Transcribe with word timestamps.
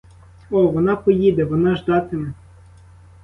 О, 0.51 0.67
вона 0.67 0.95
поїде, 0.95 1.43
вона 1.45 1.75
ждатиме! 1.75 2.33